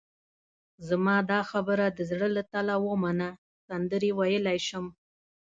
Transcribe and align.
زما 0.87 1.17
دا 1.31 1.39
خبره 1.51 1.85
د 1.89 1.99
زړه 2.09 2.27
له 2.35 2.43
تله 2.53 2.75
ومنه، 2.87 3.29
سندرې 3.67 4.11
ویلای 4.19 4.59
شم. 4.67 4.85